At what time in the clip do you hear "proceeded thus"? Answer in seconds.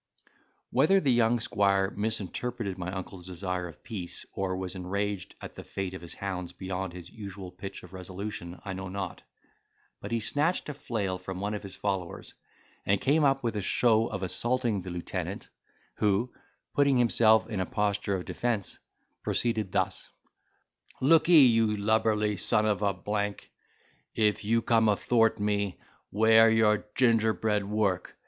19.21-20.09